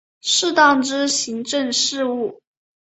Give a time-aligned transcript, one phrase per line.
[0.21, 2.41] 适当之行政事务